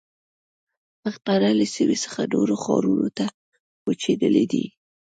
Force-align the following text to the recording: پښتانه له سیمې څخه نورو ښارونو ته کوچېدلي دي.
پښتانه 1.01 1.49
له 1.59 1.65
سیمې 1.73 1.97
څخه 2.03 2.21
نورو 2.33 2.55
ښارونو 2.63 3.07
ته 3.17 3.25
کوچېدلي 3.83 4.45
دي. 4.51 4.65